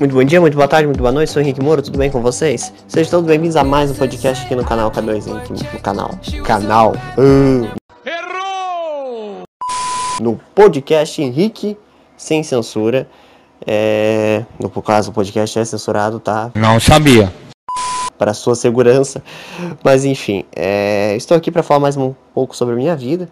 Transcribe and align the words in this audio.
Muito 0.00 0.14
bom 0.14 0.24
dia, 0.24 0.40
muito 0.40 0.54
boa 0.54 0.66
tarde, 0.66 0.86
muito 0.86 0.98
boa 1.00 1.12
noite, 1.12 1.30
sou 1.30 1.42
Henrique 1.42 1.60
Moro, 1.60 1.82
tudo 1.82 1.98
bem 1.98 2.10
com 2.10 2.22
vocês? 2.22 2.72
Sejam 2.88 3.10
todos 3.10 3.26
bem-vindos 3.26 3.54
a 3.54 3.62
mais 3.62 3.90
um 3.90 3.94
podcast 3.94 4.46
aqui 4.46 4.56
no 4.56 4.64
canal 4.64 4.90
K2 4.90 5.28
Henrique, 5.28 5.52
no 5.74 5.80
canal, 5.82 6.10
canal, 6.42 6.92
uh, 7.18 7.68
Errou! 8.06 9.42
no 10.18 10.40
podcast 10.54 11.20
Henrique 11.20 11.76
Sem 12.16 12.42
Censura, 12.42 13.06
é, 13.66 14.42
no 14.58 14.70
caso 14.70 15.10
o 15.10 15.12
podcast 15.12 15.58
é 15.58 15.64
censurado, 15.66 16.18
tá? 16.18 16.50
Não 16.54 16.80
sabia. 16.80 17.30
Para 18.16 18.32
sua 18.32 18.54
segurança, 18.54 19.22
mas 19.84 20.06
enfim, 20.06 20.46
é, 20.56 21.14
estou 21.14 21.36
aqui 21.36 21.50
para 21.50 21.62
falar 21.62 21.80
mais 21.80 21.98
um 21.98 22.14
pouco 22.32 22.56
sobre 22.56 22.72
a 22.72 22.78
minha 22.78 22.96
vida, 22.96 23.28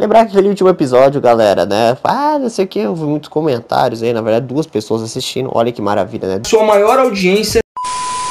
Lembrar 0.00 0.24
que 0.24 0.30
aquele 0.30 0.48
último 0.48 0.70
episódio, 0.70 1.20
galera, 1.20 1.66
né? 1.66 1.94
Ah, 2.02 2.38
não 2.38 2.48
sei 2.48 2.64
o 2.64 2.68
que, 2.68 2.78
eu 2.78 2.94
vi 2.94 3.04
muitos 3.04 3.28
comentários 3.28 4.02
aí, 4.02 4.14
na 4.14 4.22
verdade, 4.22 4.46
duas 4.46 4.66
pessoas 4.66 5.02
assistindo. 5.02 5.50
Olha 5.52 5.70
que 5.70 5.82
maravilha, 5.82 6.26
né? 6.26 6.42
Sua 6.46 6.64
maior 6.64 6.98
audiência. 6.98 7.60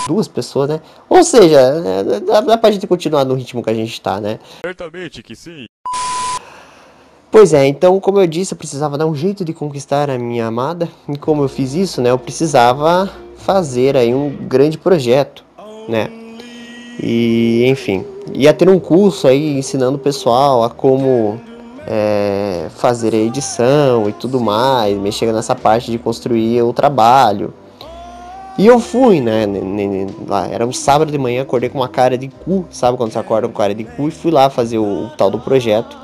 Duas 0.08 0.28
pessoas, 0.28 0.68
né? 0.68 0.82
Ou 1.08 1.24
seja, 1.24 1.60
é, 1.60 2.20
dá, 2.22 2.42
dá 2.42 2.58
pra 2.58 2.72
gente 2.72 2.88
continuar 2.88 3.24
no 3.24 3.36
ritmo 3.36 3.62
que 3.62 3.70
a 3.70 3.74
gente 3.76 4.02
tá, 4.02 4.20
né? 4.20 4.40
Certamente 4.66 5.22
que 5.22 5.36
sim. 5.36 5.66
Pois 7.30 7.54
é, 7.54 7.68
então, 7.68 8.00
como 8.00 8.20
eu 8.20 8.26
disse, 8.26 8.56
eu 8.56 8.58
precisava 8.58 8.98
dar 8.98 9.06
um 9.06 9.14
jeito 9.14 9.46
de 9.46 9.54
conquistar 9.54 10.10
a 10.10 10.18
minha 10.18 10.48
amada. 10.48 10.90
E 11.08 11.20
como 11.20 11.44
eu 11.44 11.48
fiz 11.48 11.76
isso, 11.76 12.02
né? 12.02 12.10
Eu 12.10 12.18
precisava 12.18 13.08
fazer 13.36 13.96
aí 13.96 14.12
um 14.12 14.36
grande 14.48 14.76
projeto, 14.76 15.46
né? 15.88 16.10
E, 17.00 17.66
enfim, 17.68 18.04
ia 18.34 18.56
ter 18.56 18.68
um 18.68 18.80
curso 18.80 19.28
aí 19.28 19.56
ensinando 19.56 19.98
o 19.98 20.02
pessoal 20.02 20.64
a 20.64 20.70
como 20.72 21.40
é, 21.88 22.68
fazer 22.70 23.14
a 23.14 23.18
edição 23.18 24.10
e 24.10 24.14
tudo 24.14 24.40
mais, 24.40 24.98
mexer 24.98 25.32
nessa 25.32 25.56
parte 25.56 25.92
de 25.92 25.98
construir 25.98 26.62
o 26.62 26.74
trabalho. 26.74 27.54
E 28.58 28.68
eu 28.68 28.78
fui, 28.80 29.22
né? 29.22 29.46
Lá, 30.28 30.48
era 30.48 30.68
um 30.68 30.74
sábado 30.74 31.12
de 31.12 31.18
manhã, 31.18 31.44
acordei 31.44 31.70
com 31.70 31.78
uma 31.78 31.88
cara 31.88 32.18
de 32.18 32.28
cu, 32.28 32.66
sabe 32.70 32.98
quando 32.98 33.12
você 33.12 33.20
acorda 33.20 33.48
com 33.48 33.54
cara 33.54 33.74
de 33.74 33.86
cu, 33.86 34.10
e 34.10 34.12
fui 34.12 34.32
lá 34.32 34.50
fazer 34.50 34.78
o, 34.78 35.06
o 35.06 35.10
tal 35.12 35.32
do 35.32 35.40
projeto. 35.40 35.98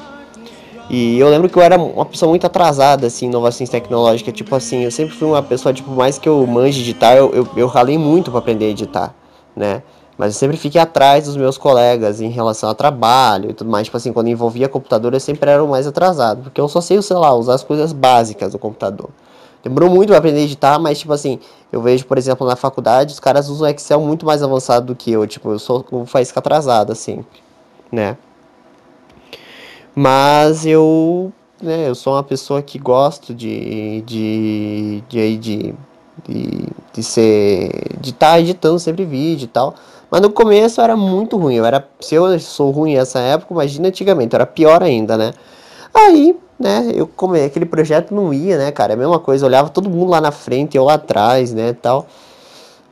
E 0.89 1.19
eu 1.19 1.27
lembro 1.29 1.49
que 1.49 1.57
eu 1.57 1.61
era 1.61 1.77
uma 1.77 2.05
pessoa 2.05 2.29
muito 2.29 2.45
atrasada, 2.45 3.07
assim, 3.07 3.25
em 3.25 3.29
inovações 3.29 3.69
tecnológicas. 3.69 4.33
Tipo 4.33 4.55
assim, 4.55 4.83
eu 4.83 4.91
sempre 4.91 5.13
fui 5.15 5.27
uma 5.27 5.43
pessoa, 5.43 5.73
tipo, 5.73 5.91
mais 5.91 6.17
que 6.17 6.29
eu 6.29 6.45
manje 6.47 6.81
editar, 6.81 7.15
eu, 7.15 7.31
eu, 7.33 7.47
eu 7.57 7.67
ralei 7.67 7.97
muito 7.97 8.31
para 8.31 8.39
aprender 8.39 8.65
a 8.65 8.69
editar, 8.69 9.15
né? 9.55 9.81
Mas 10.17 10.33
eu 10.33 10.39
sempre 10.39 10.55
fiquei 10.58 10.80
atrás 10.80 11.25
dos 11.25 11.35
meus 11.35 11.58
colegas 11.58 12.21
em 12.21 12.30
relação 12.30 12.69
a 12.69 12.73
trabalho 12.73 13.52
e 13.52 13.53
tudo 13.53 13.69
mais. 13.69 13.85
Tipo 13.85 13.97
assim, 13.97 14.13
quando 14.13 14.27
envolvia 14.27 14.69
computador, 14.69 15.13
eu 15.13 15.19
sempre 15.19 15.49
era 15.49 15.63
o 15.63 15.67
mais 15.67 15.85
atrasado. 15.85 16.44
Porque 16.44 16.59
eu 16.59 16.69
só 16.69 16.80
sei, 16.80 17.02
sei 17.02 17.17
lá, 17.17 17.33
usar 17.33 17.55
as 17.55 17.63
coisas 17.63 17.91
básicas 17.91 18.53
do 18.53 18.59
computador. 18.59 19.09
Demorou 19.61 19.89
muito 19.89 20.09
para 20.09 20.19
aprender 20.19 20.41
a 20.41 20.43
editar, 20.43 20.77
mas 20.77 20.99
tipo 20.99 21.11
assim, 21.11 21.39
eu 21.71 21.81
vejo, 21.81 22.05
por 22.05 22.19
exemplo, 22.19 22.45
na 22.45 22.55
faculdade, 22.55 23.11
os 23.11 23.19
caras 23.19 23.49
usam 23.49 23.67
Excel 23.67 23.99
muito 23.99 24.23
mais 24.23 24.43
avançado 24.43 24.86
do 24.86 24.95
que 24.95 25.11
eu. 25.11 25.25
Tipo, 25.25 25.52
eu 25.52 25.59
sou 25.59 25.83
um 25.91 26.05
faísca 26.05 26.39
atrasado, 26.39 26.91
assim, 26.91 27.25
né? 27.91 28.16
Mas 29.95 30.66
eu, 30.66 31.33
né, 31.61 31.89
eu 31.89 31.95
sou 31.95 32.13
uma 32.13 32.23
pessoa 32.23 32.61
que 32.61 32.77
gosto 32.77 33.33
de, 33.33 34.02
de, 34.02 35.03
de, 35.09 35.38
de, 35.38 35.76
de, 36.27 36.67
de 36.93 37.03
ser, 37.03 37.71
de 37.99 38.11
estar 38.11 38.33
tá 38.33 38.39
editando 38.39 38.77
sempre 38.77 39.03
vídeo 39.03 39.45
e 39.45 39.47
tal. 39.47 39.73
Mas 40.10 40.21
no 40.21 40.30
começo 40.30 40.82
era 40.82 40.95
muito 40.95 41.38
ruim. 41.38 41.55
Eu 41.55 41.66
era, 41.66 41.88
se 41.99 42.16
eu 42.16 42.39
sou 42.39 42.71
ruim 42.71 42.95
nessa 42.95 43.20
época, 43.20 43.54
imagina 43.54 43.88
antigamente, 43.88 44.36
era 44.36 44.45
pior 44.45 44.83
ainda, 44.83 45.17
né? 45.17 45.33
Aí, 45.93 46.38
né, 46.60 46.92
eu 46.93 47.10
aquele 47.45 47.66
projeto 47.66 48.14
não 48.14 48.33
ia, 48.33 48.58
né, 48.58 48.71
cara? 48.71 48.94
É 48.94 48.95
a 48.95 48.98
mesma 48.98 49.20
coisa, 49.20 49.45
olhava 49.45 49.70
todo 49.70 49.89
mundo 49.89 50.11
lá 50.11 50.21
na 50.21 50.32
frente, 50.32 50.77
eu 50.77 50.83
lá 50.83 50.95
atrás, 50.95 51.54
né, 51.54 51.73
tal. 51.73 52.08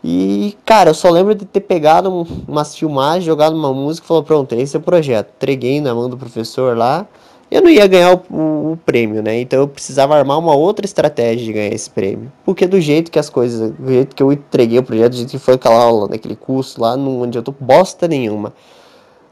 E, 0.04 0.58
cara, 0.66 0.90
eu 0.90 0.94
só 0.94 1.10
lembro 1.10 1.34
de 1.34 1.46
ter 1.46 1.62
pegado 1.62 2.10
um, 2.10 2.26
umas 2.48 2.76
filmagens, 2.76 3.24
jogado 3.24 3.56
uma 3.56 3.74
música 3.74 4.06
e 4.06 4.08
falou, 4.08 4.24
pronto, 4.24 4.54
esse 4.54 4.76
é 4.76 4.80
o 4.80 4.82
projeto. 4.82 5.32
Entreguei 5.38 5.80
na 5.80 5.96
mão 5.96 6.10
do 6.10 6.18
professor 6.18 6.78
lá 6.78 7.08
eu 7.54 7.62
não 7.62 7.70
ia 7.70 7.86
ganhar 7.86 8.16
o, 8.16 8.36
o, 8.36 8.72
o, 8.72 8.78
prêmio, 8.78 9.22
né? 9.22 9.40
Então 9.40 9.60
eu 9.60 9.68
precisava 9.68 10.16
armar 10.16 10.40
uma 10.40 10.56
outra 10.56 10.88
estratégia 10.88 11.46
de 11.46 11.54
ganhar 11.54 11.72
esse 11.72 11.88
prêmio. 11.88 12.32
Porque 12.44 12.66
do 12.66 12.82
jeito 12.82 13.12
que 13.12 13.20
as 13.20 13.30
coisas, 13.30 13.70
do 13.70 13.90
jeito 13.90 14.16
que 14.16 14.24
eu 14.24 14.34
entreguei 14.34 14.80
o 14.80 14.84
projeto, 14.84 15.12
do 15.12 15.18
jeito 15.18 15.30
que 15.30 15.38
foi 15.38 15.54
aquela 15.54 15.80
aula, 15.80 16.08
naquele 16.08 16.36
curso 16.36 16.82
lá, 16.82 16.98
não 16.98 17.22
adiantou 17.22 17.56
bosta 17.60 18.08
nenhuma. 18.08 18.52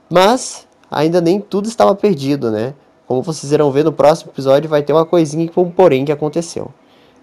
Mas 0.08 0.68
ainda 0.90 1.20
nem 1.20 1.42
tudo 1.42 1.68
estava 1.68 1.96
perdido, 1.96 2.52
né? 2.52 2.76
Como 3.08 3.24
vocês 3.24 3.52
irão 3.52 3.72
ver 3.72 3.84
no 3.84 3.92
próximo 3.92 4.32
episódio, 4.32 4.70
vai 4.70 4.84
ter 4.84 4.94
uma 4.94 5.06
coisinha 5.06 5.48
que 5.48 5.60
um 5.60 5.72
porém 5.72 6.06
que 6.06 6.12
aconteceu. 6.12 6.70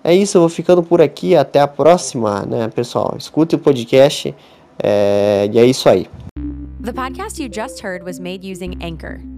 É 0.03 0.13
isso, 0.13 0.37
eu 0.37 0.41
vou 0.41 0.49
ficando 0.49 0.83
por 0.83 1.01
aqui. 1.01 1.37
Até 1.37 1.61
a 1.61 1.69
próxima, 1.69 2.43
né, 2.43 2.69
pessoal? 2.75 3.15
Escute 3.17 3.55
o 3.55 3.59
podcast. 3.59 4.35
É... 4.83 5.49
E 5.53 5.59
é 5.61 5.65
isso 5.65 5.89
aí. 5.89 6.09
The 6.83 6.93
podcast 6.93 7.41
you 7.41 7.49
just 7.49 7.85
heard 7.85 8.05
was 8.05 8.19
made 8.19 8.45
using 8.45 8.77
Anchor. 8.83 9.38